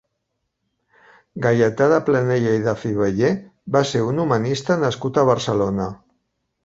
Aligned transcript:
Gaietà 1.43 1.89
de 1.91 1.99
Planella 2.07 2.53
i 2.59 2.63
de 2.69 2.73
Fiveller 2.85 3.31
va 3.77 3.83
ser 3.93 4.03
un 4.07 4.25
humanista 4.25 4.79
nascut 4.85 5.21
a 5.23 5.27
Barcelona. 5.33 5.87